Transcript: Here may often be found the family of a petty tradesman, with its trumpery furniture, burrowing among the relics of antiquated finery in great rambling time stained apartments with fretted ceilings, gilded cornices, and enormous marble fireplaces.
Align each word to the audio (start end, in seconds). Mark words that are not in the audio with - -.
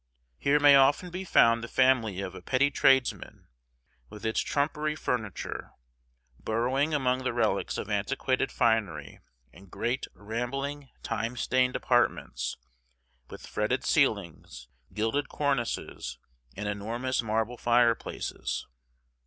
Here 0.39 0.59
may 0.59 0.73
often 0.73 1.11
be 1.11 1.23
found 1.23 1.63
the 1.63 1.67
family 1.67 2.21
of 2.21 2.33
a 2.33 2.41
petty 2.41 2.71
tradesman, 2.71 3.45
with 4.09 4.25
its 4.25 4.39
trumpery 4.41 4.95
furniture, 4.95 5.73
burrowing 6.39 6.95
among 6.95 7.23
the 7.23 7.33
relics 7.33 7.77
of 7.77 7.87
antiquated 7.87 8.51
finery 8.51 9.19
in 9.53 9.67
great 9.67 10.07
rambling 10.15 10.89
time 11.03 11.37
stained 11.37 11.75
apartments 11.75 12.57
with 13.29 13.45
fretted 13.45 13.83
ceilings, 13.83 14.67
gilded 14.91 15.29
cornices, 15.29 16.17
and 16.55 16.67
enormous 16.67 17.21
marble 17.21 17.57
fireplaces. 17.59 18.65